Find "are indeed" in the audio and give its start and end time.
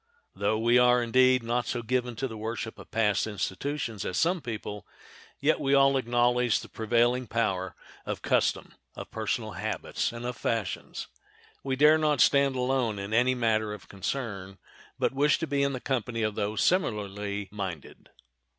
0.79-1.43